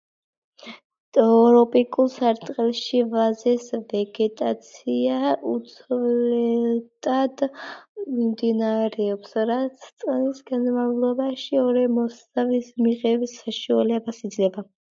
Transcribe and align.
ტროპიკულ 1.15 2.07
სარტყელში 2.13 3.01
ვაზის 3.11 3.65
ვეგეტაცია 3.91 5.19
უწყვეტად 5.51 7.43
მიმდინარეობს, 8.05 9.37
რაც 9.51 9.85
წლის 10.05 10.41
განმავლობაში 10.51 11.59
ორი 11.67 11.85
მოსავლის 11.99 12.73
მიღების 12.87 13.41
საშუალებას 13.45 14.25
იძლევა. 14.31 14.65